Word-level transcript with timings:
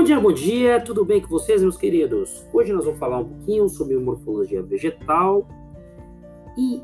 Bom 0.00 0.04
dia, 0.04 0.18
bom 0.18 0.32
dia, 0.32 0.80
tudo 0.80 1.04
bem 1.04 1.20
com 1.20 1.28
vocês, 1.28 1.60
meus 1.60 1.76
queridos? 1.76 2.42
Hoje 2.54 2.72
nós 2.72 2.86
vamos 2.86 2.98
falar 2.98 3.18
um 3.18 3.24
pouquinho 3.28 3.68
sobre 3.68 3.98
morfologia 3.98 4.62
vegetal 4.62 5.46
e 6.56 6.82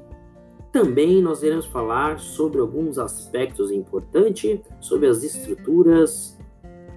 também 0.70 1.22
nós 1.22 1.42
iremos 1.42 1.64
falar 1.64 2.18
sobre 2.18 2.60
alguns 2.60 2.98
aspectos 2.98 3.70
importantes 3.70 4.60
sobre 4.82 5.08
as 5.08 5.22
estruturas 5.24 6.38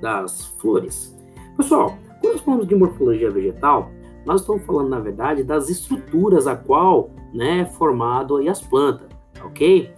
das 0.02 0.48
flores. 0.60 1.18
Pessoal, 1.56 1.98
quando 2.20 2.34
nós 2.34 2.42
falamos 2.42 2.68
de 2.68 2.76
morfologia 2.76 3.32
vegetal, 3.32 3.90
nós 4.26 4.42
estamos 4.42 4.66
falando, 4.66 4.90
na 4.90 5.00
verdade, 5.00 5.42
das 5.42 5.70
estruturas 5.70 6.48
a 6.48 6.56
qual 6.58 7.12
né, 7.34 7.62
é 7.62 7.66
formado 7.66 8.36
as 8.50 8.62
plantas, 8.62 9.08
ok? 9.42 9.90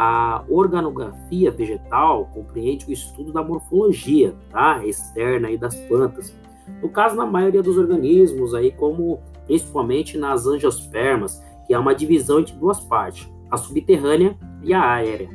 A 0.00 0.44
organografia 0.48 1.50
vegetal 1.50 2.26
compreende 2.32 2.86
o 2.86 2.92
estudo 2.92 3.32
da 3.32 3.42
morfologia 3.42 4.32
tá? 4.48 4.86
externa 4.86 5.48
aí 5.48 5.58
das 5.58 5.74
plantas. 5.74 6.32
No 6.80 6.88
caso, 6.88 7.16
na 7.16 7.26
maioria 7.26 7.64
dos 7.64 7.76
organismos, 7.76 8.54
aí, 8.54 8.70
como 8.70 9.18
principalmente 9.44 10.16
nas 10.16 10.46
angiospermas, 10.46 11.42
que 11.66 11.74
é 11.74 11.78
uma 11.80 11.96
divisão 11.96 12.38
entre 12.38 12.54
duas 12.54 12.78
partes, 12.78 13.28
a 13.50 13.56
subterrânea 13.56 14.38
e 14.62 14.72
a 14.72 14.88
aérea. 14.88 15.30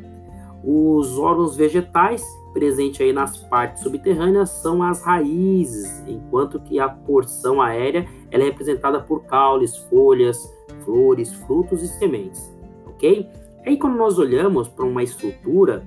Os 0.63 1.19
órgãos 1.19 1.57
vegetais 1.57 2.23
presentes 2.53 3.01
aí 3.01 3.11
nas 3.11 3.35
partes 3.35 3.83
subterrâneas 3.83 4.49
são 4.49 4.81
as 4.81 5.03
raízes, 5.03 6.01
enquanto 6.07 6.61
que 6.61 6.79
a 6.79 6.87
porção 6.87 7.61
aérea 7.61 8.07
ela 8.31 8.43
é 8.43 8.45
representada 8.45 9.01
por 9.01 9.25
caules, 9.25 9.75
folhas, 9.89 10.49
flores, 10.85 11.33
frutos 11.33 11.83
e 11.83 11.87
sementes, 11.89 12.49
ok? 12.85 13.29
Aí 13.65 13.77
quando 13.77 13.95
nós 13.95 14.19
olhamos 14.19 14.67
para 14.67 14.85
uma 14.85 15.03
estrutura 15.03 15.85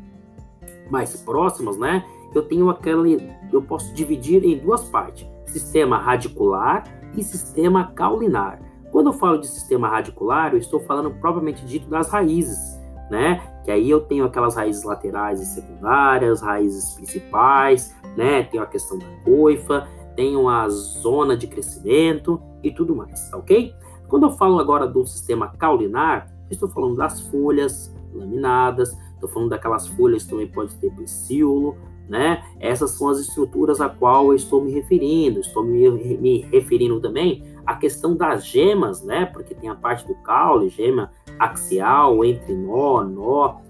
mais 0.90 1.16
próximas, 1.16 1.76
né? 1.76 2.04
Eu 2.34 2.42
tenho 2.42 2.68
aquele, 2.70 3.30
eu 3.52 3.62
posso 3.62 3.94
dividir 3.94 4.44
em 4.44 4.58
duas 4.58 4.84
partes: 4.84 5.26
sistema 5.46 5.98
radicular 5.98 6.84
e 7.16 7.22
sistema 7.22 7.92
caulinar. 7.94 8.60
Quando 8.90 9.08
eu 9.08 9.12
falo 9.12 9.38
de 9.38 9.46
sistema 9.46 9.88
radicular, 9.88 10.52
eu 10.52 10.58
estou 10.58 10.80
falando 10.80 11.10
propriamente 11.10 11.64
dito 11.64 11.88
das 11.88 12.08
raízes, 12.08 12.78
né? 13.10 13.42
Que 13.64 13.70
aí 13.70 13.90
eu 13.90 14.00
tenho 14.00 14.24
aquelas 14.24 14.54
raízes 14.54 14.84
laterais 14.84 15.40
e 15.40 15.46
secundárias, 15.46 16.40
raízes 16.40 16.94
principais, 16.94 17.94
né? 18.16 18.44
Tenho 18.44 18.62
a 18.62 18.66
questão 18.66 18.98
da 18.98 19.06
coifa, 19.24 19.86
tenho 20.14 20.48
a 20.48 20.68
zona 20.68 21.36
de 21.36 21.46
crescimento 21.46 22.40
e 22.62 22.70
tudo 22.70 22.96
mais, 22.96 23.28
tá 23.30 23.36
ok? 23.36 23.74
Quando 24.08 24.24
eu 24.26 24.30
falo 24.30 24.58
agora 24.58 24.86
do 24.86 25.04
sistema 25.04 25.48
caulinar, 25.58 26.32
Estou 26.50 26.68
falando 26.68 26.96
das 26.96 27.20
folhas 27.22 27.94
laminadas, 28.12 28.96
estou 29.14 29.28
falando 29.28 29.50
daquelas 29.50 29.86
folhas 29.88 30.24
que 30.24 30.30
também 30.30 30.46
pode 30.46 30.74
ter 30.76 30.90
pecíolo, 30.92 31.76
né? 32.08 32.44
Essas 32.60 32.92
são 32.92 33.08
as 33.08 33.18
estruturas 33.18 33.80
a 33.80 33.88
qual 33.88 34.26
eu 34.26 34.34
estou 34.34 34.62
me 34.62 34.70
referindo. 34.72 35.40
Estou 35.40 35.64
me, 35.64 35.88
me 35.90 36.40
referindo 36.42 37.00
também 37.00 37.42
à 37.66 37.74
questão 37.74 38.16
das 38.16 38.46
gemas, 38.46 39.02
né? 39.02 39.26
Porque 39.26 39.54
tem 39.54 39.68
a 39.68 39.74
parte 39.74 40.06
do 40.06 40.14
caule, 40.16 40.68
gema 40.68 41.10
axial, 41.38 42.24
entre 42.24 42.54
nó, 42.54 43.02
nó 43.02 43.60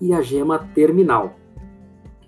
e 0.00 0.12
a 0.12 0.22
gema 0.22 0.58
terminal. 0.74 1.34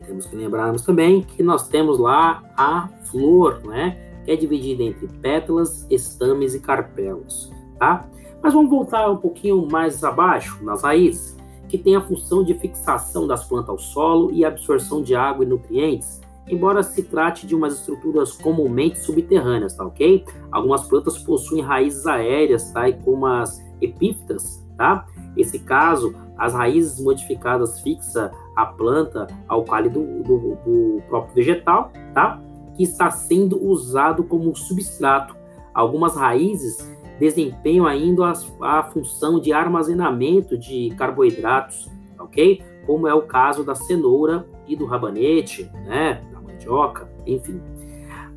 Temos 0.04 0.26
que 0.26 0.34
lembrarmos 0.34 0.82
também 0.82 1.22
que 1.22 1.42
nós 1.42 1.68
temos 1.68 1.98
lá 1.98 2.42
a 2.56 2.88
flor, 3.04 3.60
né? 3.64 4.20
Que 4.24 4.32
é 4.32 4.36
dividida 4.36 4.82
entre 4.82 5.06
pétalas, 5.06 5.86
estames 5.88 6.54
e 6.54 6.60
carpelos, 6.60 7.52
tá? 7.80 8.06
Mas 8.42 8.52
vamos 8.52 8.70
voltar 8.70 9.10
um 9.10 9.16
pouquinho 9.16 9.66
mais 9.66 10.04
abaixo, 10.04 10.62
nas 10.62 10.82
raízes, 10.82 11.36
que 11.66 11.78
tem 11.78 11.96
a 11.96 12.00
função 12.00 12.44
de 12.44 12.54
fixação 12.54 13.26
das 13.26 13.44
plantas 13.44 13.70
ao 13.70 13.78
solo 13.78 14.30
e 14.32 14.44
absorção 14.44 15.02
de 15.02 15.14
água 15.14 15.44
e 15.44 15.48
nutrientes, 15.48 16.20
embora 16.46 16.82
se 16.82 17.02
trate 17.02 17.46
de 17.46 17.54
umas 17.54 17.78
estruturas 17.78 18.32
comumente 18.32 18.98
subterrâneas, 18.98 19.74
tá 19.74 19.84
ok? 19.84 20.24
Algumas 20.52 20.82
plantas 20.84 21.18
possuem 21.18 21.62
raízes 21.62 22.06
aéreas, 22.06 22.70
tá? 22.70 22.88
E 22.88 22.94
como 22.94 23.26
as 23.26 23.62
epífitas, 23.80 24.66
tá? 24.76 25.06
Nesse 25.36 25.58
caso, 25.60 26.14
as 26.36 26.52
raízes 26.52 27.02
modificadas 27.02 27.80
fixam 27.80 28.30
a 28.56 28.66
planta 28.66 29.26
ao 29.46 29.64
cálido 29.64 30.00
do, 30.00 30.22
do, 30.22 30.38
do 30.64 31.02
próprio 31.08 31.34
vegetal, 31.34 31.92
tá? 32.12 32.40
Que 32.76 32.82
está 32.82 33.10
sendo 33.10 33.62
usado 33.62 34.24
como 34.24 34.54
substrato. 34.56 35.36
Algumas 35.72 36.16
raízes 36.16 36.78
desempenham 37.20 37.86
ainda 37.86 38.32
a, 38.32 38.78
a 38.78 38.82
função 38.84 39.38
de 39.38 39.52
armazenamento 39.52 40.56
de 40.56 40.92
carboidratos, 40.96 41.88
ok? 42.18 42.62
Como 42.86 43.06
é 43.06 43.14
o 43.14 43.22
caso 43.22 43.62
da 43.62 43.74
cenoura 43.74 44.48
e 44.66 44.74
do 44.74 44.86
rabanete, 44.86 45.70
né? 45.84 46.22
Da 46.32 46.40
mandioca, 46.40 47.08
enfim. 47.26 47.60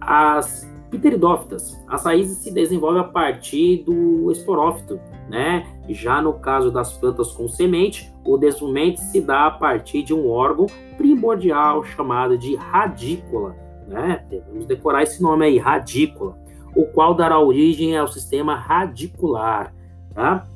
As 0.02 0.70
pteridófitas, 0.92 1.82
as 1.88 2.04
raízes 2.04 2.40
se 2.40 2.52
desenvolvem 2.52 3.02
a 3.02 3.06
partir 3.06 3.84
do 3.86 4.30
esporófito, 4.30 5.00
né? 5.30 5.66
Já 5.88 6.22
no 6.22 6.34
caso 6.34 6.70
das 6.70 6.92
plantas 6.92 7.32
com 7.32 7.48
semente, 7.48 8.14
o 8.26 8.38
desenvolvimento 8.38 8.98
se 8.98 9.22
dá 9.22 9.48
a 9.48 9.52
partir 9.52 10.04
de 10.04 10.14
um 10.14 10.30
órgão 10.30 10.68
primordial 10.98 11.86
chamado 11.86 12.38
de 12.38 12.56
radícula, 12.58 13.56
né? 13.88 14.26
Devemos 14.30 14.66
decorar 14.66 15.04
esse 15.04 15.24
nome 15.24 15.46
aí, 15.46 15.58
radícula 15.58 16.43
o 16.76 16.86
qual 16.86 17.14
dará 17.14 17.40
origem 17.40 17.98
ao 17.98 18.08
sistema 18.08 18.56
radicular. 18.56 19.74
Tá? 20.14 20.48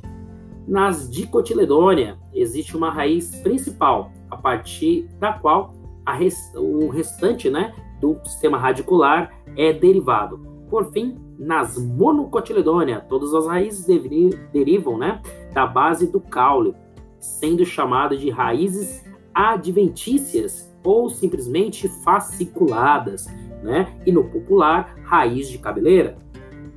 Nas 0.67 1.09
dicotiledônia, 1.09 2.17
existe 2.33 2.75
uma 2.75 2.91
raiz 2.91 3.35
principal, 3.41 4.11
a 4.29 4.35
partir 4.35 5.07
da 5.19 5.33
qual 5.33 5.73
o 6.55 6.89
restante 6.89 7.49
né, 7.49 7.73
do 7.99 8.19
sistema 8.23 8.57
radicular 8.57 9.31
é 9.55 9.73
derivado. 9.73 10.39
Por 10.69 10.91
fim, 10.91 11.17
nas 11.37 11.77
monocotiledônia, 11.77 12.99
todas 12.99 13.33
as 13.33 13.47
raízes 13.47 13.85
derivam 14.51 14.97
né, 14.97 15.21
da 15.53 15.65
base 15.65 16.07
do 16.07 16.19
caule, 16.19 16.75
sendo 17.19 17.65
chamado 17.65 18.17
de 18.17 18.29
raízes 18.29 19.05
adventícias 19.33 20.73
ou 20.83 21.09
simplesmente 21.09 21.87
fasciculadas 22.03 23.27
né? 23.61 23.93
E 24.05 24.11
no 24.11 24.23
popular, 24.23 24.95
raiz 25.03 25.49
de 25.49 25.57
cabeleira. 25.57 26.17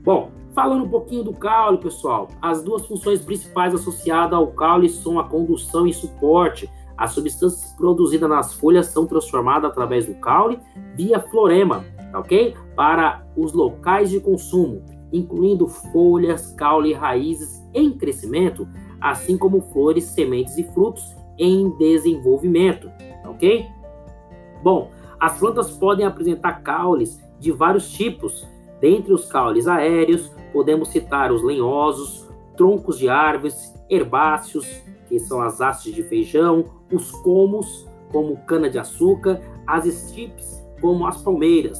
Bom, 0.02 0.30
falando 0.54 0.84
um 0.84 0.88
pouquinho 0.88 1.24
do 1.24 1.32
caule, 1.32 1.78
pessoal, 1.78 2.28
as 2.40 2.62
duas 2.62 2.86
funções 2.86 3.20
principais 3.20 3.74
associadas 3.74 4.38
ao 4.38 4.48
caule 4.48 4.88
são 4.88 5.18
a 5.18 5.24
condução 5.24 5.86
e 5.86 5.92
suporte. 5.92 6.70
As 6.96 7.12
substâncias 7.12 7.72
produzidas 7.72 8.28
nas 8.28 8.54
folhas 8.54 8.86
são 8.86 9.06
transformadas 9.06 9.70
através 9.70 10.06
do 10.06 10.14
caule 10.16 10.58
via 10.94 11.18
florema, 11.18 11.84
tá 12.12 12.18
ok? 12.18 12.54
Para 12.76 13.24
os 13.36 13.52
locais 13.52 14.10
de 14.10 14.20
consumo, 14.20 14.82
incluindo 15.12 15.66
folhas, 15.66 16.52
caule 16.52 16.90
e 16.90 16.94
raízes 16.94 17.66
em 17.72 17.92
crescimento, 17.92 18.68
assim 19.00 19.38
como 19.38 19.62
flores, 19.72 20.04
sementes 20.04 20.58
e 20.58 20.64
frutos 20.64 21.16
em 21.38 21.70
desenvolvimento, 21.78 22.90
tá 23.22 23.30
ok? 23.30 23.66
Bom, 24.62 24.90
as 25.20 25.38
plantas 25.38 25.70
podem 25.70 26.06
apresentar 26.06 26.62
caules 26.62 27.22
de 27.38 27.52
vários 27.52 27.90
tipos. 27.92 28.48
Dentre 28.80 29.12
os 29.12 29.26
caules 29.26 29.68
aéreos, 29.68 30.32
podemos 30.52 30.88
citar 30.88 31.30
os 31.30 31.42
lenhosos, 31.42 32.26
troncos 32.56 32.98
de 32.98 33.08
árvores, 33.10 33.74
herbáceos, 33.90 34.66
que 35.06 35.18
são 35.18 35.42
as 35.42 35.60
hastes 35.60 35.94
de 35.94 36.02
feijão, 36.02 36.64
os 36.90 37.10
comos, 37.10 37.86
como 38.10 38.36
cana-de-açúcar, 38.44 39.40
as 39.66 39.84
estipes, 39.84 40.66
como 40.80 41.06
as 41.06 41.20
palmeiras. 41.20 41.78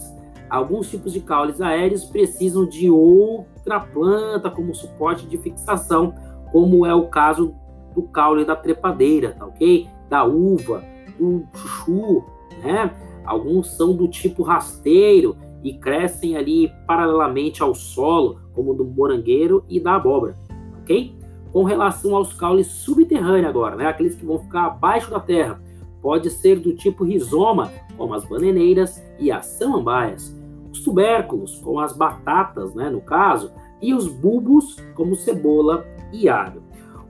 Alguns 0.50 0.90
tipos 0.90 1.12
de 1.12 1.20
caules 1.20 1.60
aéreos 1.60 2.04
precisam 2.04 2.66
de 2.66 2.90
outra 2.90 3.80
planta 3.80 4.50
como 4.50 4.74
suporte 4.74 5.26
de 5.26 5.38
fixação, 5.38 6.12
como 6.52 6.84
é 6.84 6.94
o 6.94 7.08
caso 7.08 7.54
do 7.94 8.02
caule 8.02 8.44
da 8.44 8.56
trepadeira, 8.56 9.34
tá 9.38 9.46
ok? 9.46 9.88
Da 10.08 10.24
uva, 10.24 10.84
do 11.18 11.44
chuchu, 11.54 12.24
né? 12.62 12.90
Alguns 13.24 13.70
são 13.76 13.94
do 13.94 14.08
tipo 14.08 14.42
rasteiro 14.42 15.36
e 15.62 15.74
crescem 15.74 16.36
ali 16.36 16.72
paralelamente 16.86 17.62
ao 17.62 17.74
solo, 17.74 18.40
como 18.54 18.74
do 18.74 18.84
morangueiro 18.84 19.64
e 19.68 19.78
da 19.78 19.96
abóbora, 19.96 20.36
ok? 20.80 21.14
Com 21.52 21.64
relação 21.64 22.14
aos 22.14 22.32
caules 22.32 22.66
subterrâneos 22.66 23.48
agora, 23.48 23.76
né? 23.76 23.86
Aqueles 23.86 24.14
que 24.14 24.24
vão 24.24 24.38
ficar 24.38 24.66
abaixo 24.66 25.10
da 25.10 25.20
terra, 25.20 25.60
pode 26.00 26.30
ser 26.30 26.58
do 26.58 26.74
tipo 26.74 27.04
rizoma, 27.04 27.70
como 27.96 28.14
as 28.14 28.24
bananeiras 28.24 29.02
e 29.18 29.30
as 29.30 29.46
samambaias. 29.46 30.34
Os 30.72 30.82
tubérculos, 30.82 31.56
como 31.58 31.80
as 31.80 31.94
batatas, 31.94 32.74
né, 32.74 32.88
no 32.88 33.00
caso, 33.00 33.52
e 33.82 33.92
os 33.92 34.08
bulbos, 34.08 34.76
como 34.94 35.16
cebola 35.16 35.84
e 36.12 36.28
alho. 36.28 36.62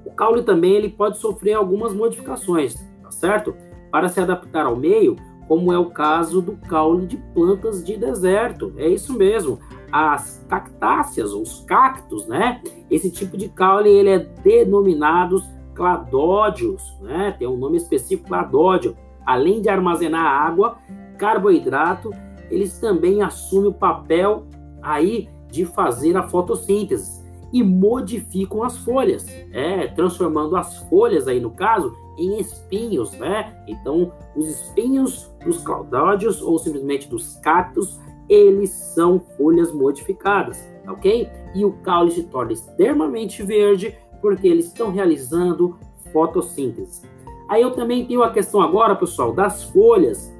O 0.04 0.10
caule 0.10 0.42
também 0.42 0.72
ele 0.72 0.88
pode 0.88 1.18
sofrer 1.18 1.54
algumas 1.54 1.94
modificações, 1.94 2.74
tá 3.02 3.10
certo? 3.10 3.54
Para 3.90 4.08
se 4.08 4.20
adaptar 4.20 4.66
ao 4.66 4.76
meio, 4.76 5.16
como 5.50 5.72
é 5.72 5.78
o 5.80 5.86
caso 5.86 6.40
do 6.40 6.56
caule 6.56 7.08
de 7.08 7.16
plantas 7.16 7.82
de 7.82 7.96
deserto. 7.96 8.72
É 8.76 8.86
isso 8.86 9.12
mesmo. 9.14 9.58
As 9.90 10.46
cactáceas, 10.48 11.32
os 11.32 11.64
cactos, 11.66 12.28
né? 12.28 12.62
Esse 12.88 13.10
tipo 13.10 13.36
de 13.36 13.48
caule 13.48 13.90
ele 13.90 14.10
é 14.10 14.18
denominado 14.20 15.42
cladódios, 15.74 16.96
né? 17.00 17.34
Tem 17.36 17.48
um 17.48 17.56
nome 17.56 17.78
específico 17.78 18.28
cladódio. 18.28 18.96
Além 19.26 19.60
de 19.60 19.68
armazenar 19.68 20.24
água, 20.24 20.78
carboidrato 21.18 22.12
eles 22.48 22.78
também 22.78 23.20
assumem 23.20 23.70
o 23.70 23.74
papel 23.74 24.46
aí 24.80 25.28
de 25.50 25.64
fazer 25.64 26.16
a 26.16 26.28
fotossíntese 26.28 27.19
e 27.52 27.62
modificam 27.62 28.62
as 28.62 28.78
folhas, 28.78 29.26
é, 29.52 29.88
transformando 29.88 30.56
as 30.56 30.78
folhas 30.88 31.26
aí 31.26 31.40
no 31.40 31.50
caso 31.50 31.94
em 32.18 32.38
espinhos, 32.38 33.12
né? 33.12 33.56
Então, 33.66 34.12
os 34.36 34.46
espinhos 34.46 35.32
dos 35.44 35.62
claudódios 35.62 36.42
ou 36.42 36.58
simplesmente 36.58 37.08
dos 37.08 37.36
cactos, 37.36 37.98
eles 38.28 38.70
são 38.70 39.18
folhas 39.36 39.72
modificadas, 39.72 40.62
ok? 40.86 41.28
E 41.54 41.64
o 41.64 41.72
caule 41.82 42.12
se 42.12 42.24
torna 42.24 42.52
extremamente 42.52 43.42
verde 43.42 43.96
porque 44.20 44.46
eles 44.46 44.66
estão 44.66 44.90
realizando 44.90 45.76
fotossíntese. 46.12 47.02
Aí 47.48 47.62
eu 47.62 47.72
também 47.72 48.06
tenho 48.06 48.22
a 48.22 48.30
questão 48.30 48.60
agora, 48.60 48.94
pessoal, 48.94 49.32
das 49.32 49.64
folhas. 49.64 50.32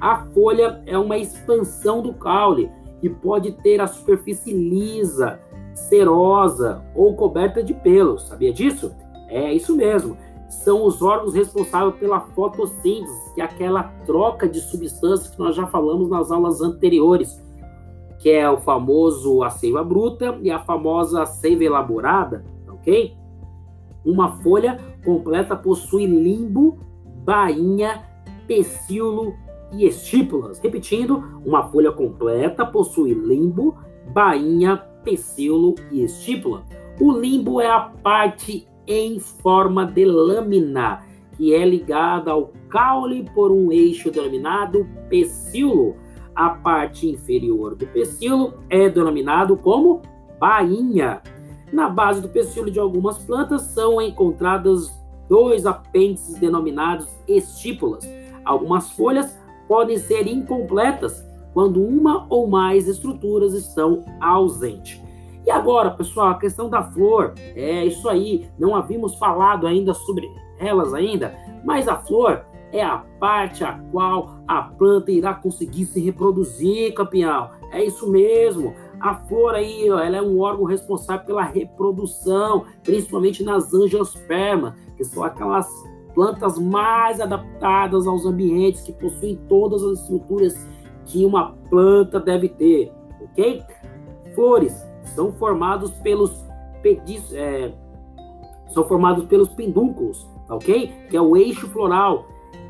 A 0.00 0.24
folha 0.26 0.82
é 0.86 0.96
uma 0.96 1.18
expansão 1.18 2.00
do 2.00 2.14
caule 2.14 2.70
e 3.02 3.10
pode 3.10 3.52
ter 3.52 3.80
a 3.80 3.86
superfície 3.86 4.52
lisa, 4.52 5.40
serosa 5.76 6.82
ou 6.94 7.14
coberta 7.14 7.62
de 7.62 7.72
pelos. 7.72 8.22
Sabia 8.22 8.52
disso? 8.52 8.94
É 9.28 9.52
isso 9.52 9.76
mesmo. 9.76 10.16
São 10.48 10.86
os 10.86 11.02
órgãos 11.02 11.34
responsáveis 11.34 11.96
pela 11.96 12.20
fotossíntese, 12.20 13.34
que 13.34 13.40
é 13.40 13.44
aquela 13.44 13.84
troca 14.04 14.48
de 14.48 14.60
substâncias 14.60 15.28
que 15.28 15.38
nós 15.38 15.54
já 15.54 15.66
falamos 15.66 16.08
nas 16.08 16.30
aulas 16.30 16.60
anteriores, 16.60 17.42
que 18.18 18.30
é 18.30 18.48
o 18.48 18.58
famoso 18.58 19.42
a 19.42 19.50
seiva 19.50 19.84
bruta 19.84 20.38
e 20.42 20.50
a 20.50 20.58
famosa 20.60 21.26
seiva 21.26 21.64
elaborada, 21.64 22.44
ok? 22.68 23.14
Uma 24.04 24.32
folha 24.38 24.78
completa 25.04 25.56
possui 25.56 26.06
limbo, 26.06 26.78
bainha, 27.24 28.04
pecíolo 28.46 29.34
e 29.72 29.84
estípulas. 29.84 30.60
Repetindo, 30.60 31.40
uma 31.44 31.64
folha 31.64 31.90
completa 31.90 32.64
possui 32.64 33.12
limbo, 33.12 33.76
bainha, 34.12 34.80
pecíolo 35.06 35.76
e 35.92 36.02
estípula. 36.02 36.64
O 37.00 37.12
limbo 37.12 37.60
é 37.60 37.70
a 37.70 37.80
parte 37.80 38.66
em 38.86 39.20
forma 39.20 39.86
de 39.86 40.04
lâmina, 40.04 41.02
que 41.36 41.54
é 41.54 41.64
ligada 41.64 42.32
ao 42.32 42.50
caule 42.68 43.30
por 43.32 43.52
um 43.52 43.70
eixo 43.70 44.10
denominado 44.10 44.86
pecíolo. 45.08 45.94
A 46.34 46.50
parte 46.50 47.08
inferior 47.08 47.76
do 47.76 47.86
pecíolo 47.86 48.54
é 48.68 48.88
denominado 48.88 49.56
como 49.56 50.02
bainha. 50.40 51.22
Na 51.72 51.88
base 51.88 52.20
do 52.20 52.28
pecíolo 52.28 52.70
de 52.70 52.80
algumas 52.80 53.18
plantas 53.18 53.62
são 53.62 54.02
encontradas 54.02 54.92
dois 55.28 55.66
apêndices 55.66 56.38
denominados 56.38 57.08
estípulas. 57.28 58.04
Algumas 58.44 58.90
folhas 58.92 59.38
podem 59.68 59.98
ser 59.98 60.26
incompletas 60.26 61.25
quando 61.56 61.82
uma 61.82 62.26
ou 62.28 62.46
mais 62.46 62.86
estruturas 62.86 63.54
estão 63.54 64.04
ausentes. 64.20 65.02
E 65.46 65.50
agora, 65.50 65.90
pessoal, 65.90 66.28
a 66.28 66.38
questão 66.38 66.68
da 66.68 66.82
flor, 66.82 67.32
é 67.38 67.82
isso 67.86 68.10
aí, 68.10 68.46
não 68.58 68.76
havíamos 68.76 69.14
falado 69.14 69.66
ainda 69.66 69.94
sobre 69.94 70.30
elas 70.58 70.92
ainda, 70.92 71.34
mas 71.64 71.88
a 71.88 71.96
flor 71.96 72.44
é 72.70 72.84
a 72.84 72.98
parte 73.18 73.64
a 73.64 73.72
qual 73.90 74.36
a 74.46 74.64
planta 74.64 75.10
irá 75.10 75.32
conseguir 75.32 75.86
se 75.86 75.98
reproduzir, 75.98 76.92
campeão. 76.92 77.48
É 77.72 77.82
isso 77.82 78.06
mesmo. 78.06 78.74
A 79.00 79.14
flor 79.14 79.54
aí, 79.54 79.90
ó, 79.90 79.98
ela 79.98 80.18
é 80.18 80.22
um 80.22 80.38
órgão 80.38 80.66
responsável 80.66 81.24
pela 81.24 81.42
reprodução, 81.42 82.66
principalmente 82.82 83.42
nas 83.42 83.72
angiospermas, 83.72 84.74
que 84.94 85.04
são 85.04 85.24
aquelas 85.24 85.66
plantas 86.14 86.58
mais 86.58 87.18
adaptadas 87.18 88.06
aos 88.06 88.26
ambientes 88.26 88.82
que 88.82 88.92
possuem 88.92 89.40
todas 89.48 89.82
as 89.82 90.00
estruturas 90.00 90.75
que 91.06 91.24
uma 91.24 91.52
planta 91.70 92.20
deve 92.20 92.48
ter, 92.48 92.92
ok? 93.22 93.62
Flores 94.34 94.86
são 95.14 95.32
formados 95.32 95.90
pelos 96.02 96.44
pedis, 96.82 97.32
é, 97.32 97.72
são 98.68 98.84
formados 98.84 99.24
pelos 99.24 99.48
pendúnculos, 99.48 100.26
ok? 100.48 100.92
Que 101.08 101.16
é 101.16 101.20
o 101.20 101.36
eixo 101.36 101.68
floral 101.68 102.26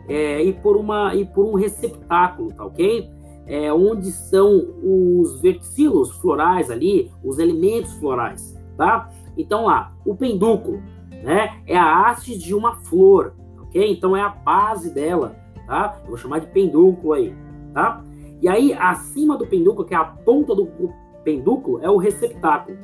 é, 0.08 0.42
e 0.42 0.52
por 0.52 0.76
uma 0.76 1.14
e 1.14 1.24
por 1.24 1.44
um 1.44 1.54
receptáculo, 1.54 2.52
tá 2.52 2.64
ok? 2.64 3.10
É, 3.46 3.72
onde 3.72 4.08
estão 4.08 4.48
os 4.82 5.40
verticilos 5.40 6.10
florais 6.18 6.70
ali, 6.70 7.10
os 7.24 7.38
elementos 7.38 7.92
florais, 7.94 8.56
tá? 8.76 9.10
Então 9.36 9.66
lá, 9.66 9.92
o 10.04 10.14
pendúculo, 10.14 10.82
né? 11.22 11.60
É 11.66 11.76
a 11.76 12.08
haste 12.08 12.36
de 12.38 12.54
uma 12.54 12.76
flor, 12.76 13.34
ok? 13.60 13.92
Então 13.92 14.16
é 14.16 14.20
a 14.20 14.28
base 14.28 14.92
dela, 14.92 15.36
tá? 15.66 15.98
Eu 16.02 16.08
vou 16.08 16.16
chamar 16.16 16.40
de 16.40 16.46
pendúculo 16.48 17.12
aí, 17.12 17.34
tá? 17.72 18.04
E 18.46 18.48
aí, 18.48 18.72
acima 18.74 19.36
do 19.36 19.44
pendúculo, 19.44 19.84
que 19.84 19.92
é 19.92 19.96
a 19.96 20.04
ponta 20.04 20.54
do 20.54 20.68
pendúculo, 21.24 21.80
é 21.82 21.90
o 21.90 21.96
receptáculo, 21.96 22.78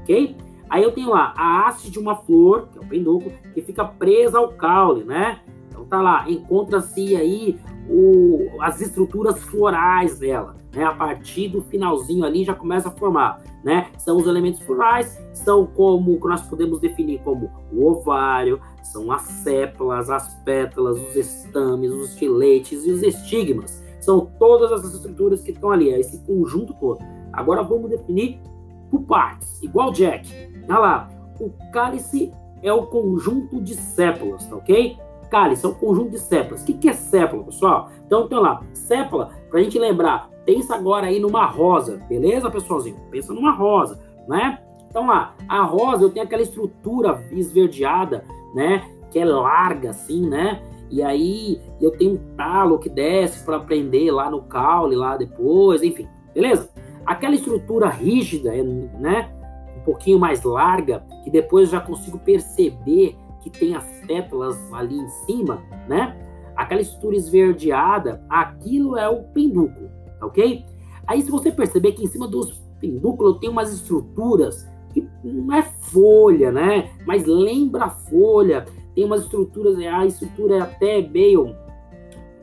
ok? 0.00 0.36
Aí 0.68 0.82
eu 0.82 0.90
tenho 0.90 1.10
lá 1.10 1.32
a 1.36 1.68
haste 1.68 1.92
de 1.92 1.98
uma 2.00 2.16
flor, 2.16 2.66
que 2.72 2.76
é 2.76 2.80
o 2.80 2.84
pendúculo, 2.88 3.32
que 3.54 3.62
fica 3.62 3.84
presa 3.84 4.38
ao 4.38 4.48
caule, 4.48 5.04
né? 5.04 5.38
Então 5.68 5.84
tá 5.84 6.02
lá, 6.02 6.28
encontra-se 6.28 7.14
aí 7.14 7.56
o, 7.88 8.48
as 8.60 8.80
estruturas 8.80 9.40
florais 9.44 10.18
dela, 10.18 10.56
né? 10.74 10.82
A 10.82 10.92
partir 10.92 11.50
do 11.50 11.62
finalzinho 11.62 12.24
ali 12.24 12.42
já 12.42 12.56
começa 12.56 12.88
a 12.88 12.90
formar, 12.90 13.40
né? 13.62 13.86
São 13.98 14.16
os 14.16 14.26
elementos 14.26 14.60
florais, 14.62 15.16
são 15.32 15.66
como 15.66 16.20
que 16.20 16.26
nós 16.26 16.42
podemos 16.42 16.80
definir 16.80 17.20
como 17.20 17.48
o 17.72 17.86
ovário, 17.86 18.60
são 18.82 19.12
as 19.12 19.22
sépalas, 19.22 20.10
as 20.10 20.34
pétalas, 20.42 21.00
os 21.00 21.14
estames, 21.14 21.92
os 21.92 22.10
estiletes 22.10 22.84
e 22.84 22.90
os 22.90 23.04
estigmas. 23.04 23.85
São 24.06 24.24
todas 24.38 24.70
as 24.70 24.84
estruturas 24.84 25.42
que 25.42 25.50
estão 25.50 25.72
ali, 25.72 25.90
é 25.90 25.98
esse 25.98 26.24
conjunto 26.24 26.72
todo. 26.74 27.00
Agora 27.32 27.64
vamos 27.64 27.90
definir 27.90 28.40
por 28.88 29.02
partes, 29.02 29.60
igual 29.60 29.90
Jack. 29.90 30.32
Olha 30.68 30.78
lá, 30.78 31.08
o 31.40 31.50
cálice 31.72 32.32
é 32.62 32.72
o 32.72 32.86
conjunto 32.86 33.60
de 33.60 33.74
sépalas, 33.74 34.46
tá 34.46 34.54
ok? 34.54 34.96
Cálice 35.28 35.66
é 35.66 35.68
o 35.68 35.74
conjunto 35.74 36.10
de 36.10 36.20
sépalas. 36.20 36.62
O 36.62 36.66
que, 36.66 36.74
que 36.74 36.88
é 36.88 36.92
sépala, 36.92 37.42
pessoal? 37.42 37.90
Então, 38.06 38.28
tem 38.28 38.38
lá, 38.38 38.62
sépala, 38.72 39.30
para 39.50 39.58
a 39.58 39.62
gente 39.64 39.76
lembrar, 39.76 40.30
pensa 40.44 40.76
agora 40.76 41.08
aí 41.08 41.18
numa 41.18 41.44
rosa, 41.44 42.00
beleza, 42.08 42.48
pessoalzinho? 42.48 42.96
Pensa 43.10 43.34
numa 43.34 43.50
rosa, 43.50 44.00
né? 44.28 44.62
Então 44.88 45.08
lá, 45.08 45.34
a 45.48 45.62
rosa 45.64 46.04
eu 46.04 46.10
tenho 46.10 46.24
aquela 46.24 46.42
estrutura 46.42 47.26
esverdeada, 47.32 48.24
né? 48.54 48.88
Que 49.10 49.18
é 49.18 49.24
larga 49.24 49.90
assim, 49.90 50.28
né? 50.28 50.62
E 50.90 51.02
aí 51.02 51.60
eu 51.80 51.90
tenho 51.90 52.14
um 52.14 52.36
talo 52.36 52.78
que 52.78 52.88
desce 52.88 53.44
para 53.44 53.60
prender 53.60 54.12
lá 54.12 54.30
no 54.30 54.42
caule, 54.42 54.94
lá 54.94 55.16
depois, 55.16 55.82
enfim, 55.82 56.08
beleza? 56.32 56.70
Aquela 57.04 57.34
estrutura 57.34 57.88
rígida, 57.88 58.50
né? 58.52 59.32
Um 59.78 59.84
pouquinho 59.84 60.18
mais 60.18 60.42
larga, 60.42 61.04
que 61.24 61.30
depois 61.30 61.70
já 61.70 61.80
consigo 61.80 62.18
perceber 62.18 63.16
que 63.42 63.50
tem 63.50 63.76
as 63.76 63.84
pétalas 64.06 64.58
ali 64.72 64.96
em 64.96 65.08
cima, 65.26 65.62
né? 65.88 66.16
Aquela 66.56 66.80
estrutura 66.80 67.16
esverdeada, 67.16 68.24
aquilo 68.28 68.96
é 68.96 69.08
o 69.08 69.24
pendúculo, 69.24 69.90
ok? 70.22 70.64
Aí 71.06 71.22
se 71.22 71.30
você 71.30 71.52
perceber 71.52 71.92
que 71.92 72.04
em 72.04 72.08
cima 72.08 72.26
dos 72.26 72.60
pendúculos 72.80 73.38
tem 73.38 73.48
umas 73.48 73.72
estruturas 73.72 74.66
que 74.92 75.06
não 75.22 75.54
é 75.54 75.62
folha, 75.62 76.50
né? 76.50 76.90
Mas 77.06 77.24
lembra 77.24 77.90
folha 77.90 78.64
tem 78.96 79.04
umas 79.04 79.24
estruturas, 79.24 79.78
a 79.78 80.06
estrutura 80.06 80.56
é 80.56 80.60
até 80.60 81.02
meio 81.02 81.54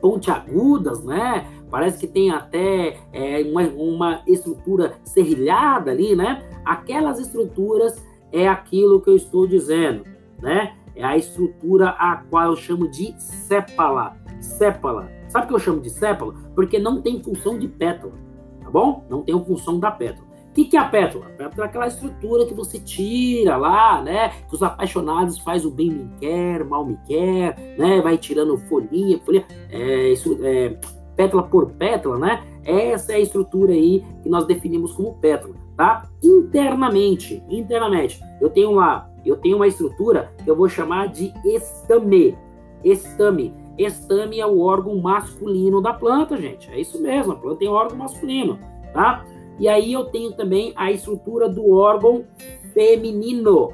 pontiagudas, 0.00 1.02
né? 1.02 1.44
Parece 1.68 1.98
que 1.98 2.06
tem 2.06 2.30
até 2.30 3.00
é, 3.12 3.42
uma, 3.42 3.62
uma 3.62 4.22
estrutura 4.24 4.94
serrilhada 5.02 5.90
ali, 5.90 6.14
né? 6.14 6.48
Aquelas 6.64 7.18
estruturas 7.18 8.00
é 8.30 8.46
aquilo 8.46 9.00
que 9.00 9.10
eu 9.10 9.16
estou 9.16 9.48
dizendo, 9.48 10.04
né? 10.40 10.76
É 10.94 11.04
a 11.04 11.16
estrutura 11.16 11.88
a 11.88 12.18
qual 12.30 12.52
eu 12.52 12.56
chamo 12.56 12.88
de 12.88 13.12
sépala. 13.20 14.16
Sépala. 14.40 15.10
Sabe 15.28 15.46
o 15.46 15.48
que 15.48 15.54
eu 15.54 15.58
chamo 15.58 15.80
de 15.80 15.90
sépala? 15.90 16.34
Porque 16.54 16.78
não 16.78 17.02
tem 17.02 17.20
função 17.20 17.58
de 17.58 17.66
pétala, 17.66 18.12
tá 18.62 18.70
bom? 18.70 19.04
Não 19.10 19.22
tem 19.22 19.44
função 19.44 19.80
da 19.80 19.90
pétala. 19.90 20.28
Que, 20.54 20.64
que 20.66 20.76
é 20.76 20.80
a 20.80 20.84
pétala? 20.84 21.26
A 21.26 21.30
pétala 21.30 21.66
é 21.66 21.68
aquela 21.68 21.86
estrutura 21.88 22.46
que 22.46 22.54
você 22.54 22.78
tira 22.78 23.56
lá, 23.56 24.00
né? 24.00 24.28
Que 24.48 24.54
os 24.54 24.62
apaixonados 24.62 25.38
faz 25.40 25.64
o 25.64 25.70
bem 25.70 25.90
me 25.90 26.08
quer, 26.20 26.64
mal 26.64 26.86
me 26.86 26.96
quer, 27.06 27.58
né? 27.76 28.00
Vai 28.00 28.16
tirando 28.16 28.56
folhinha, 28.68 29.18
folhinha. 29.18 29.44
É, 29.68 30.12
isso, 30.12 30.38
é, 30.42 30.78
pétala 31.16 31.42
por 31.42 31.72
pétala, 31.72 32.18
né? 32.18 32.44
Essa 32.64 33.12
é 33.12 33.16
a 33.16 33.20
estrutura 33.20 33.72
aí 33.72 34.04
que 34.22 34.28
nós 34.28 34.46
definimos 34.46 34.92
como 34.92 35.14
pétala, 35.14 35.54
tá? 35.76 36.08
Internamente, 36.22 37.42
internamente, 37.48 38.20
eu 38.40 38.48
tenho 38.48 38.72
lá, 38.72 39.10
eu 39.24 39.36
tenho 39.36 39.56
uma 39.56 39.66
estrutura 39.66 40.32
que 40.42 40.48
eu 40.48 40.56
vou 40.56 40.68
chamar 40.68 41.08
de 41.08 41.32
estame. 41.44 42.36
Estame. 42.84 43.54
Estame 43.76 44.38
é 44.38 44.46
o 44.46 44.60
órgão 44.60 44.96
masculino 44.98 45.80
da 45.80 45.92
planta, 45.92 46.36
gente. 46.36 46.70
É 46.70 46.78
isso 46.78 47.00
mesmo, 47.02 47.32
a 47.32 47.36
planta 47.36 47.58
tem 47.58 47.68
órgão 47.68 47.96
masculino, 47.96 48.58
tá? 48.92 49.24
E 49.58 49.68
aí 49.68 49.92
eu 49.92 50.06
tenho 50.06 50.32
também 50.32 50.72
a 50.76 50.90
estrutura 50.90 51.48
do 51.48 51.70
órgão 51.70 52.24
feminino, 52.72 53.72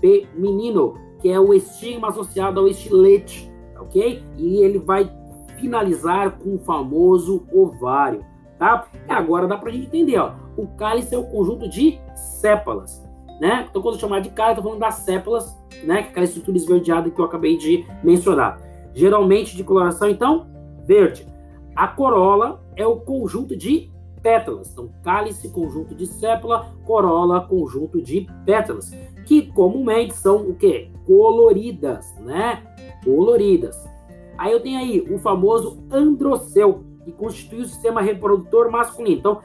feminino, 0.00 0.94
que 1.20 1.28
é 1.28 1.38
o 1.38 1.52
estigma 1.52 2.08
associado 2.08 2.60
ao 2.60 2.68
estilete, 2.68 3.50
ok? 3.78 4.22
E 4.36 4.58
ele 4.58 4.78
vai 4.78 5.10
finalizar 5.58 6.38
com 6.38 6.54
o 6.54 6.58
famoso 6.58 7.44
ovário, 7.52 8.24
tá? 8.58 8.86
E 9.08 9.12
agora 9.12 9.46
dá 9.46 9.56
pra 9.56 9.70
gente 9.70 9.86
entender, 9.86 10.18
ó. 10.18 10.34
O 10.56 10.66
cálice 10.68 11.14
é 11.14 11.18
o 11.18 11.24
conjunto 11.24 11.68
de 11.68 11.98
sépalas, 12.14 13.04
né? 13.40 13.66
Então, 13.68 13.82
quando 13.82 13.96
eu 13.96 14.00
chamar 14.00 14.20
de 14.20 14.30
cálice, 14.30 14.58
eu 14.58 14.62
tô 14.62 14.68
falando 14.68 14.80
das 14.80 14.94
sépalas, 14.96 15.60
né? 15.84 15.96
É 15.96 16.02
aquela 16.02 16.24
estrutura 16.24 16.56
esverdeada 16.56 17.10
que 17.10 17.20
eu 17.20 17.24
acabei 17.24 17.56
de 17.56 17.84
mencionar. 18.02 18.60
Geralmente 18.94 19.56
de 19.56 19.64
coloração, 19.64 20.08
então, 20.08 20.46
verde. 20.84 21.26
A 21.74 21.86
corola 21.88 22.62
é 22.76 22.86
o 22.86 22.96
conjunto 22.96 23.56
de 23.56 23.90
pétalas. 24.22 24.72
Então, 24.72 24.90
cálice, 25.02 25.48
conjunto 25.48 25.94
de 25.94 26.06
sépala, 26.06 26.74
corola, 26.84 27.40
conjunto 27.42 28.00
de 28.00 28.26
pétalas, 28.44 28.92
que 29.26 29.42
comumente 29.52 30.14
são 30.14 30.48
o 30.48 30.54
quê? 30.54 30.90
Coloridas, 31.06 32.14
né? 32.20 32.62
Coloridas. 33.04 33.88
Aí 34.36 34.52
eu 34.52 34.60
tenho 34.60 34.78
aí 34.78 35.00
o 35.10 35.18
famoso 35.18 35.82
androceu, 35.90 36.84
que 37.04 37.12
constitui 37.12 37.60
o 37.60 37.68
sistema 37.68 38.00
reprodutor 38.00 38.70
masculino. 38.70 39.18
Então, 39.18 39.40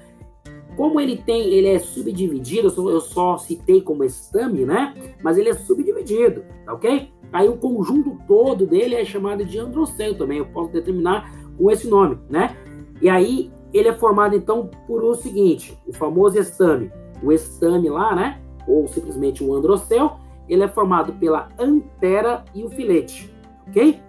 como 0.76 1.00
ele 1.00 1.18
tem, 1.18 1.54
ele 1.54 1.68
é 1.68 1.80
subdividido, 1.80 2.68
eu 2.90 3.00
só 3.00 3.38
citei 3.38 3.82
como 3.82 4.04
estame, 4.04 4.66
né? 4.66 4.94
Mas 5.24 5.38
ele 5.38 5.50
é 5.50 5.54
subdividido, 5.54 6.44
tá 6.66 6.74
ok? 6.74 7.10
Aí 7.32 7.48
o 7.48 7.58
conjunto 7.58 8.18
todo 8.28 8.66
dele 8.66 8.96
é 8.96 9.06
chamado 9.06 9.46
de 9.46 9.58
androceu 9.58 10.18
também, 10.18 10.40
eu 10.40 10.46
posso 10.48 10.72
determinar 10.72 11.32
com 11.58 11.72
esse 11.72 11.88
nome, 11.88 12.18
né? 12.30 12.56
E 13.02 13.10
aí 13.10 13.52
ele 13.78 13.90
é 13.90 13.94
formado 13.94 14.36
então 14.36 14.70
por 14.88 15.04
o 15.04 15.14
seguinte, 15.16 15.78
o 15.86 15.94
famoso 15.94 16.40
estame. 16.40 16.92
O 17.22 17.32
estame 17.32 17.90
lá, 17.90 18.16
né? 18.16 18.42
Ou 18.68 18.88
simplesmente 18.88 19.44
o 19.44 19.54
androceu, 19.54 20.12
ele 20.48 20.64
é 20.64 20.68
formado 20.68 21.14
pela 21.14 21.50
antera 21.60 22.46
e 22.54 22.64
o 22.64 22.70
filete, 22.70 23.34
ok? 23.68 24.00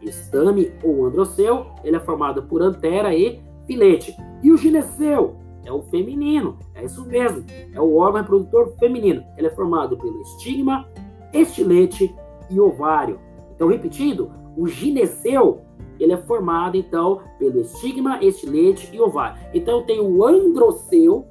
Estame 0.00 0.72
ou 0.84 1.06
androceu, 1.06 1.66
ele 1.82 1.96
é 1.96 2.00
formado 2.00 2.44
por 2.44 2.62
antera 2.62 3.12
e 3.14 3.40
filete. 3.66 4.14
E 4.42 4.52
o 4.52 4.56
gineceu 4.56 5.36
é 5.64 5.72
o 5.72 5.82
feminino, 5.82 6.56
é 6.74 6.84
isso 6.84 7.04
mesmo, 7.04 7.44
é 7.74 7.80
o 7.80 7.96
órgão 7.96 8.20
reprodutor 8.20 8.74
feminino. 8.78 9.24
Ele 9.36 9.48
é 9.48 9.50
formado 9.50 9.96
pelo 9.98 10.20
estigma, 10.22 10.88
estilete 11.32 12.14
e 12.48 12.60
ovário. 12.60 13.18
Então, 13.54 13.66
repetindo, 13.66 14.30
o 14.56 14.68
gineceu 14.68 15.62
ele 15.98 16.12
é 16.12 16.16
formado, 16.16 16.76
então, 16.76 17.20
pelo 17.38 17.60
estigma, 17.60 18.22
estilete 18.22 18.94
e 18.94 19.00
ovário. 19.00 19.40
Então, 19.52 19.82
tem 19.82 20.00
o 20.00 20.24
androceu, 20.24 21.26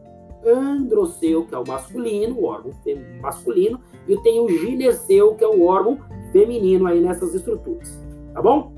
androceu, 0.45 1.45
que 1.45 1.55
é 1.55 1.57
o 1.57 1.67
masculino, 1.67 2.39
o 2.39 2.45
órgão 2.45 2.71
masculino, 3.21 3.79
e 4.07 4.17
tem 4.17 4.39
o 4.39 4.49
gineceu, 4.49 5.35
que 5.35 5.43
é 5.43 5.47
o 5.47 5.65
órgão 5.65 5.99
feminino 6.31 6.87
aí 6.87 6.99
nessas 6.99 7.33
estruturas. 7.33 7.97
Tá 8.33 8.41
bom? 8.41 8.71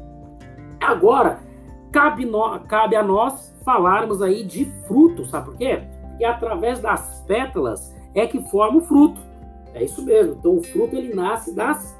Agora, 0.79 1.41
cabe, 1.91 2.25
no, 2.25 2.59
cabe 2.61 2.95
a 2.95 3.03
nós 3.03 3.55
falarmos 3.63 4.21
aí 4.21 4.43
de 4.43 4.65
fruto, 4.87 5.25
sabe 5.25 5.47
por 5.47 5.57
quê? 5.57 5.83
Porque 6.09 6.23
através 6.23 6.79
das 6.79 7.23
pétalas 7.27 7.93
é 8.15 8.25
que 8.25 8.41
forma 8.49 8.77
o 8.77 8.81
fruto. 8.81 9.21
É 9.73 9.83
isso 9.83 10.03
mesmo. 10.03 10.35
Então, 10.39 10.57
o 10.57 10.63
fruto 10.63 10.95
ele 10.95 11.13
nasce 11.13 11.53
das 11.53 11.98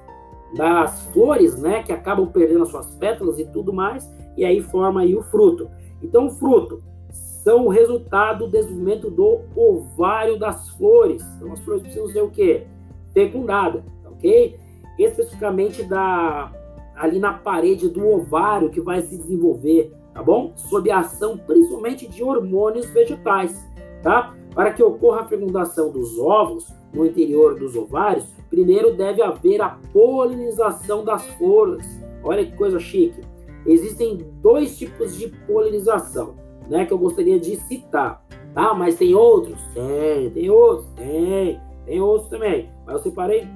das 0.55 1.03
flores, 1.13 1.59
né, 1.59 1.83
que 1.83 1.91
acabam 1.91 2.27
perdendo 2.27 2.63
as 2.63 2.69
suas 2.69 2.87
pétalas 2.95 3.39
e 3.39 3.45
tudo 3.45 3.71
mais, 3.71 4.09
e 4.35 4.43
aí 4.43 4.61
forma 4.61 5.01
aí 5.01 5.15
o 5.15 5.21
fruto. 5.23 5.69
Então, 6.01 6.27
o 6.27 6.29
fruto 6.31 6.81
são 7.43 7.65
o 7.65 7.69
resultado 7.69 8.45
do 8.45 8.51
desenvolvimento 8.51 9.09
do 9.09 9.41
ovário 9.55 10.37
das 10.37 10.69
flores. 10.69 11.23
Então, 11.35 11.53
as 11.53 11.59
flores 11.59 11.83
precisam 11.83 12.07
ser 12.07 12.21
o 12.21 12.29
quê? 12.29 12.67
Fecundada, 13.13 13.83
ok? 14.05 14.57
Especificamente 14.97 15.83
da 15.83 16.51
ali 16.95 17.17
na 17.17 17.31
parede 17.31 17.87
do 17.87 18.05
ovário 18.05 18.69
que 18.69 18.81
vai 18.81 19.01
se 19.01 19.15
desenvolver, 19.15 19.93
tá 20.13 20.21
bom? 20.21 20.51
Sob 20.57 20.91
a 20.91 20.99
ação 20.99 21.37
principalmente 21.37 22.05
de 22.05 22.21
hormônios 22.21 22.89
vegetais, 22.89 23.65
tá? 24.03 24.35
Para 24.53 24.73
que 24.73 24.83
ocorra 24.83 25.21
a 25.21 25.25
fecundação 25.25 25.91
dos 25.91 26.19
óvulos 26.19 26.67
no 26.93 27.05
interior 27.05 27.57
dos 27.57 27.75
ovários, 27.75 28.25
primeiro 28.49 28.93
deve 28.93 29.21
haver 29.21 29.61
a 29.61 29.77
polinização 29.93 31.03
das 31.03 31.25
flores. 31.37 31.85
Olha 32.23 32.45
que 32.45 32.55
coisa 32.57 32.79
chique. 32.79 33.21
Existem 33.65 34.17
dois 34.41 34.77
tipos 34.77 35.17
de 35.17 35.27
polinização, 35.45 36.35
né, 36.69 36.85
que 36.85 36.93
eu 36.93 36.97
gostaria 36.97 37.39
de 37.39 37.55
citar, 37.57 38.25
tá? 38.53 38.73
Mas 38.73 38.95
tem 38.95 39.13
outros? 39.13 39.59
Tem, 39.73 40.29
tem 40.31 40.49
outros, 40.49 40.87
tem, 40.95 41.59
tem 41.85 42.01
outros 42.01 42.29
também. 42.29 42.69
Mas 42.85 42.95
eu 42.95 43.03
separei 43.03 43.47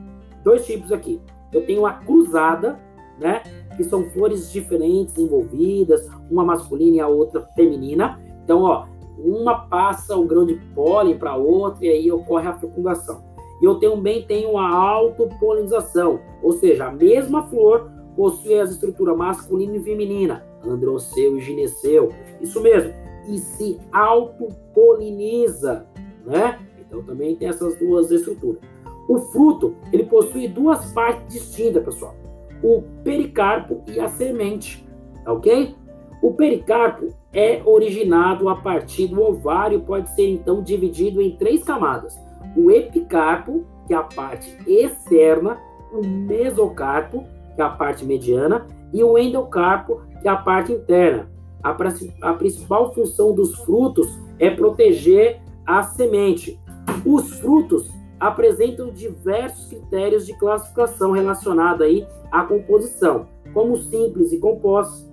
dois 0.44 0.66
tipos 0.66 0.92
aqui. 0.92 1.20
Eu 1.52 1.66
tenho 1.66 1.86
a 1.86 1.94
cruzada, 1.94 2.80
né, 3.20 3.42
que 3.78 3.84
são 3.84 4.04
flores 4.10 4.52
diferentes 4.52 5.18
envolvidas, 5.18 6.08
uma 6.30 6.44
masculina 6.44 6.98
e 6.98 7.00
a 7.00 7.08
outra 7.08 7.42
feminina. 7.56 8.20
Então, 8.44 8.62
ó, 8.62 8.86
uma 9.18 9.68
passa 9.68 10.16
o 10.16 10.26
grão 10.26 10.46
de 10.46 10.56
pólen 10.76 11.18
para 11.18 11.36
outra 11.36 11.86
e 11.86 11.90
aí 11.90 12.12
ocorre 12.12 12.48
a 12.48 12.54
fecundação. 12.54 13.24
E 13.62 13.66
eu 13.66 13.80
também 13.80 14.24
tenho 14.24 14.58
a 14.58 14.68
autopolinização, 14.68 16.20
ou 16.42 16.52
seja, 16.54 16.88
a 16.88 16.92
mesma 16.92 17.44
flor 17.44 17.90
possui 18.16 18.60
as 18.60 18.72
estruturas 18.72 19.18
masculina 19.18 19.78
e 19.78 19.84
feminina, 19.84 20.46
androceu 20.66 21.38
e 21.38 21.42
gineceu, 21.42 22.10
isso 22.42 22.62
mesmo, 22.62 22.94
e 23.28 23.38
se 23.38 23.80
autopoliniza, 23.92 25.88
né? 26.26 26.60
Então 26.80 27.02
também 27.04 27.36
tem 27.36 27.48
essas 27.48 27.78
duas 27.78 28.12
estruturas. 28.12 28.62
O 29.08 29.18
fruto, 29.18 29.76
ele 29.92 30.06
possui 30.06 30.48
duas 30.48 30.92
partes 30.92 31.34
distintas, 31.34 31.84
pessoal. 31.84 32.16
O 32.62 32.84
pericarpo 33.04 33.82
e 33.88 34.00
a 34.00 34.08
semente, 34.08 34.88
tá 35.24 35.34
ok? 35.34 35.76
O 36.24 36.32
pericarpo 36.32 37.14
é 37.34 37.62
originado 37.66 38.48
a 38.48 38.56
partir 38.56 39.08
do 39.08 39.22
ovário, 39.22 39.82
pode 39.82 40.10
ser 40.16 40.30
então 40.30 40.64
dividido 40.64 41.22
em 41.22 41.36
três 41.36 41.66
camadas 41.66 42.18
o 42.56 42.72
epicarpo, 42.72 43.66
que 43.86 43.94
é 43.94 43.98
a 43.98 44.04
parte 44.04 44.58
externa, 44.66 45.58
o 45.92 46.02
mesocarpo, 46.06 47.26
que 47.56 47.62
é 47.62 47.66
a 47.66 47.70
parte 47.70 48.06
mediana, 48.06 48.66
e 48.94 49.04
o 49.04 49.18
endocarpo, 49.18 50.02
que 50.22 50.28
é 50.28 50.32
a 50.32 50.38
parte 50.38 50.72
interna. 50.72 51.30
A, 51.62 51.76
a 52.22 52.34
principal 52.36 52.94
função 52.94 53.36
dos 53.36 53.56
frutos 53.60 54.08
é 54.40 54.50
proteger 54.50 55.42
a 55.66 55.84
semente. 55.84 56.58
Os 57.06 57.34
frutos 57.40 57.90
apresentam 58.18 58.92
diversos 58.92 59.68
critérios 59.68 60.26
de 60.26 60.38
classificação 60.38 61.12
relacionados 61.12 61.82
aí 61.82 62.08
à 62.32 62.44
composição, 62.44 63.28
como 63.54 63.76
simples 63.76 64.32
e 64.32 64.38
compostos, 64.38 65.13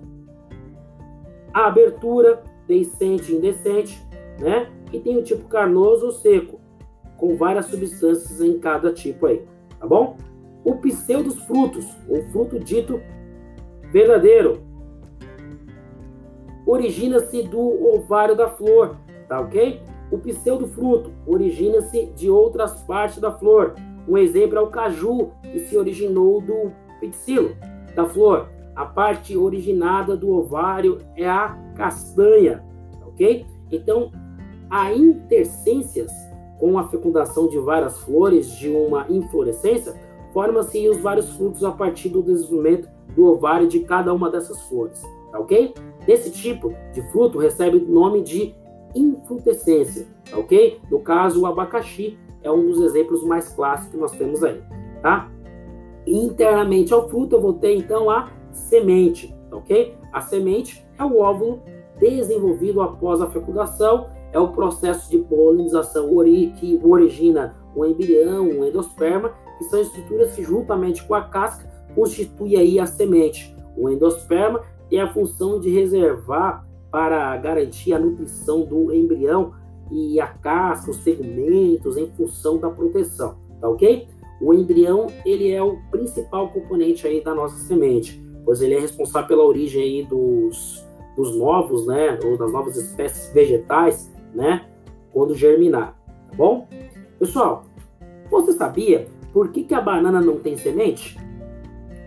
a 1.53 1.67
abertura, 1.67 2.43
decente 2.67 3.31
e 3.31 3.35
indecente, 3.35 4.01
né? 4.39 4.69
E 4.91 4.99
tem 4.99 5.17
o 5.17 5.23
tipo 5.23 5.47
carnoso 5.47 6.07
ou 6.07 6.11
seco, 6.11 6.59
com 7.17 7.35
várias 7.35 7.67
substâncias 7.67 8.41
em 8.41 8.59
cada 8.59 8.91
tipo 8.91 9.25
aí, 9.25 9.45
tá 9.79 9.85
bom? 9.85 10.17
O 10.63 10.75
pseudos 10.75 11.41
frutos, 11.43 11.85
ou 12.07 12.21
fruto 12.31 12.59
dito 12.59 13.01
verdadeiro, 13.91 14.61
origina-se 16.65 17.43
do 17.43 17.59
ovário 17.95 18.35
da 18.35 18.49
flor, 18.49 18.97
tá 19.27 19.39
ok? 19.39 19.81
O 20.11 20.17
pseudo 20.17 20.67
fruto 20.67 21.11
origina-se 21.25 22.07
de 22.07 22.29
outras 22.29 22.81
partes 22.83 23.19
da 23.19 23.31
flor. 23.31 23.75
Um 24.07 24.17
exemplo 24.17 24.57
é 24.57 24.61
o 24.61 24.67
caju, 24.67 25.31
que 25.41 25.59
se 25.59 25.77
originou 25.77 26.41
do 26.41 26.71
pixilo 26.99 27.55
da 27.95 28.05
flor. 28.05 28.49
A 28.81 28.85
parte 28.87 29.37
originada 29.37 30.17
do 30.17 30.31
ovário 30.31 30.97
é 31.15 31.29
a 31.29 31.49
castanha, 31.75 32.65
ok? 33.05 33.45
Então, 33.71 34.11
há 34.71 34.91
intercências 34.91 36.11
com 36.59 36.79
a 36.79 36.87
fecundação 36.87 37.47
de 37.47 37.59
várias 37.59 37.99
flores 37.99 38.49
de 38.57 38.69
uma 38.69 39.05
inflorescência, 39.07 39.93
formam-se 40.33 40.89
os 40.89 40.97
vários 40.97 41.29
frutos 41.35 41.63
a 41.63 41.69
partir 41.69 42.09
do 42.09 42.23
desenvolvimento 42.23 42.89
do 43.15 43.25
ovário 43.25 43.67
de 43.67 43.81
cada 43.81 44.11
uma 44.15 44.31
dessas 44.31 44.59
flores, 44.63 44.99
tá 45.31 45.39
ok? 45.39 45.75
Esse 46.07 46.31
tipo 46.31 46.73
de 46.91 47.03
fruto 47.11 47.37
recebe 47.37 47.77
o 47.77 47.87
nome 47.87 48.23
de 48.23 48.55
infrutescência, 48.95 50.07
tá 50.27 50.39
ok? 50.39 50.79
No 50.89 51.01
caso, 51.01 51.41
o 51.41 51.45
abacaxi 51.45 52.17
é 52.41 52.49
um 52.49 52.65
dos 52.65 52.81
exemplos 52.81 53.23
mais 53.23 53.47
clássicos 53.49 53.91
que 53.91 53.97
nós 53.97 54.11
temos 54.13 54.43
aí, 54.43 54.59
tá? 55.03 55.29
Internamente 56.07 56.91
ao 56.91 57.07
fruto, 57.07 57.35
eu 57.35 57.41
vou 57.41 57.53
ter 57.53 57.75
então 57.75 58.09
a 58.09 58.40
semente, 58.53 59.35
ok? 59.51 59.95
A 60.11 60.21
semente 60.21 60.85
é 60.97 61.03
o 61.03 61.19
óvulo 61.19 61.61
desenvolvido 61.99 62.81
após 62.81 63.21
a 63.21 63.29
fecundação 63.29 64.07
é 64.31 64.39
o 64.39 64.49
processo 64.49 65.09
de 65.09 65.17
polinização 65.17 66.09
que 66.55 66.79
origina 66.83 67.55
o 67.75 67.85
embrião, 67.85 68.47
o 68.47 68.65
endosperma, 68.65 69.33
que 69.57 69.65
são 69.65 69.81
estruturas 69.81 70.33
que, 70.33 70.43
juntamente 70.43 71.03
com 71.03 71.13
a 71.13 71.23
casca, 71.23 71.69
constituem 71.93 72.55
aí 72.55 72.79
a 72.79 72.85
semente. 72.85 73.55
O 73.77 73.89
endosperma 73.89 74.61
tem 74.89 75.01
a 75.01 75.13
função 75.13 75.59
de 75.59 75.69
reservar 75.69 76.65
para 76.89 77.35
garantir 77.37 77.93
a 77.93 77.99
nutrição 77.99 78.65
do 78.65 78.93
embrião 78.93 79.53
e 79.89 80.19
a 80.19 80.27
casca, 80.27 80.91
os 80.91 80.97
segmentos, 80.97 81.97
em 81.97 82.09
função 82.11 82.57
da 82.57 82.69
proteção, 82.69 83.35
tá 83.59 83.69
ok? 83.69 84.07
O 84.41 84.53
embrião, 84.53 85.07
ele 85.25 85.51
é 85.51 85.61
o 85.61 85.77
principal 85.91 86.49
componente 86.49 87.05
aí 87.05 87.21
da 87.21 87.35
nossa 87.35 87.57
semente, 87.57 88.20
pois 88.45 88.61
ele 88.61 88.75
é 88.75 88.79
responsável 88.79 89.27
pela 89.27 89.43
origem 89.43 89.81
aí 89.81 90.03
dos, 90.03 90.85
dos 91.15 91.35
novos, 91.35 91.85
né, 91.87 92.17
ou 92.23 92.37
das 92.37 92.51
novas 92.51 92.75
espécies 92.75 93.31
vegetais, 93.33 94.11
né, 94.33 94.65
quando 95.11 95.35
germinar, 95.35 95.95
tá 96.29 96.35
bom? 96.35 96.67
Pessoal, 97.19 97.63
você 98.29 98.53
sabia 98.53 99.07
por 99.33 99.49
que, 99.49 99.63
que 99.63 99.73
a 99.73 99.81
banana 99.81 100.19
não 100.19 100.37
tem 100.37 100.57
semente? 100.57 101.17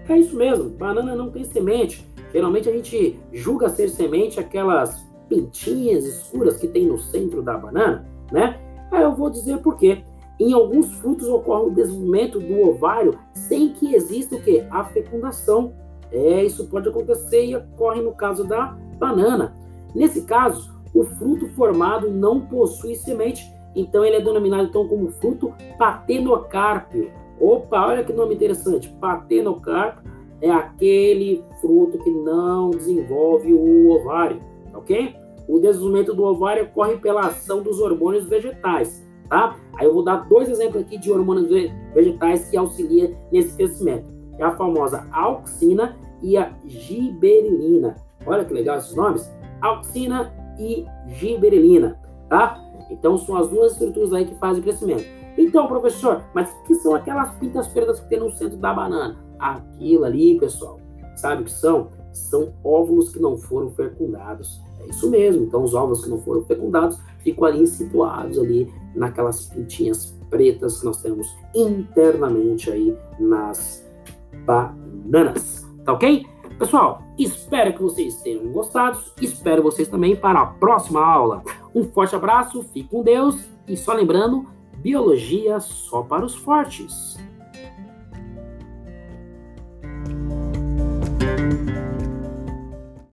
É 0.09 0.19
isso 0.19 0.37
mesmo, 0.37 0.69
banana 0.71 1.15
não 1.15 1.31
tem 1.31 1.45
semente. 1.45 2.07
Geralmente 2.33 2.69
a 2.69 2.73
gente 2.73 3.19
julga 3.33 3.69
ser 3.69 3.89
semente 3.89 4.39
aquelas 4.39 5.05
pintinhas 5.29 6.05
escuras 6.05 6.59
que 6.59 6.69
tem 6.69 6.87
no 6.87 6.99
centro 6.99 7.43
da 7.43 7.57
banana, 7.57 8.07
né? 8.31 8.61
Aí 8.91 9.03
eu 9.03 9.15
vou 9.15 9.31
dizer 9.31 9.59
por 9.59 9.77
quê. 9.77 10.03
Em 10.39 10.53
alguns 10.53 10.93
frutos 10.97 11.29
ocorre 11.29 11.67
o 11.67 11.71
desenvolvimento 11.71 12.41
do 12.41 12.69
ovário 12.69 13.19
sem 13.33 13.71
que 13.71 13.95
exista 13.95 14.35
o 14.35 14.43
que? 14.43 14.65
A 14.71 14.85
fecundação. 14.85 15.73
É, 16.15 16.45
isso 16.45 16.69
pode 16.69 16.89
acontecer 16.89 17.45
e 17.45 17.57
ocorre 17.57 18.01
no 18.01 18.13
caso 18.13 18.45
da 18.45 18.77
banana. 18.99 19.53
Nesse 19.93 20.23
caso, 20.23 20.73
o 20.95 21.03
fruto 21.03 21.49
formado 21.51 22.09
não 22.09 22.41
possui 22.41 22.95
semente, 22.95 23.45
então 23.75 24.05
ele 24.05 24.17
é 24.17 24.21
denominado 24.21 24.69
então 24.69 24.87
como 24.87 25.11
fruto 25.11 25.53
patenocárpio. 25.77 27.11
Opa, 27.41 27.89
olha 27.89 28.05
que 28.05 28.13
nome 28.13 28.37
interessante. 28.37 28.89
Patenocárpio 29.01 30.09
é 30.41 30.49
aquele 30.49 31.45
fruto 31.61 31.99
que 31.99 32.11
não 32.11 32.71
desenvolve 32.71 33.53
o 33.53 33.91
ovário, 33.91 34.41
ok? 34.73 35.17
O 35.49 35.59
desenvolvimento 35.59 36.15
do 36.15 36.23
ovário 36.23 36.65
ocorre 36.65 36.97
pela 36.97 37.23
ação 37.23 37.61
dos 37.61 37.81
hormônios 37.81 38.29
vegetais, 38.29 39.05
tá? 39.29 39.57
Aí 39.77 39.87
eu 39.87 39.93
vou 39.93 40.05
dar 40.05 40.29
dois 40.29 40.49
exemplos 40.49 40.83
aqui 40.83 40.97
de 40.97 41.11
hormônios 41.11 41.49
vegetais 41.93 42.49
que 42.49 42.57
auxiliam 42.57 43.11
nesse 43.33 43.57
crescimento. 43.57 44.15
É 44.39 44.45
a 44.45 44.53
famosa 44.53 45.07
auxina 45.13 45.97
e 46.25 46.39
a 46.39 46.51
giberelina. 46.65 47.97
Olha 48.27 48.45
que 48.45 48.55
legal 48.55 48.79
esses 48.79 48.97
nomes. 48.97 49.31
Auxina 49.61 50.33
e 50.59 50.87
giberelina, 51.09 52.01
tá? 52.29 52.59
Então 52.91 53.19
são 53.19 53.37
as 53.37 53.49
duas 53.49 53.73
estruturas 53.73 54.13
aí 54.13 54.25
que 54.25 54.35
fazem 54.37 54.63
crescimento. 54.63 55.05
Então, 55.37 55.67
professor, 55.67 56.25
mas 56.35 56.51
que 56.67 56.75
são 56.77 56.95
aquelas 56.95 57.35
pintas 57.35 57.69
pretas 57.69 58.01
que 58.01 58.09
tem 58.09 58.21
no 58.21 58.31
centro 58.31 58.57
da 58.57 58.73
banana? 58.73 59.19
Aquilo 59.39 60.05
ali, 60.05 60.39
pessoal, 60.39 60.81
sabe 61.17 61.43
o 61.43 61.45
que 61.45 61.53
são? 61.53 61.91
São 62.13 62.55
óvulos 62.65 63.13
que 63.13 63.21
não 63.21 63.37
foram 63.37 63.71
fecundados. 63.71 64.63
É 64.81 64.89
isso 64.89 65.11
mesmo. 65.11 65.45
Então, 65.45 65.63
os 65.63 65.75
óvulos 65.75 66.05
que 66.05 66.11
não 66.11 66.21
foram 66.21 66.45
fecundados 66.45 66.99
ficam 67.19 67.45
ali 67.45 67.67
situados 67.67 68.39
ali 68.39 68.73
naquelas 68.95 69.47
pintinhas 69.47 70.17
pretas 70.31 70.79
que 70.79 70.85
nós 70.87 71.03
temos 71.03 71.27
internamente 71.55 72.71
aí 72.71 72.97
nas 73.19 73.85
bananas. 74.47 75.64
Tá 75.85 75.93
ok? 75.93 76.27
Pessoal, 76.59 77.03
espero 77.19 77.73
que 77.73 77.83
vocês 77.83 78.23
tenham 78.23 78.51
gostado. 78.53 78.99
Espero 79.21 79.63
vocês 79.63 79.89
também 79.89 80.15
para 80.17 80.41
a 80.41 80.47
próxima 80.47 81.05
aula. 81.05 81.43
Um 81.75 81.85
forte 81.85 82.15
abraço, 82.15 82.63
fique 82.73 82.89
com 82.89 83.03
Deus 83.03 83.45
e 83.67 83.77
só 83.77 83.93
lembrando, 83.93 84.47
biologia 84.79 85.59
só 85.61 86.03
para 86.03 86.25
os 86.25 86.35
fortes. 86.35 87.17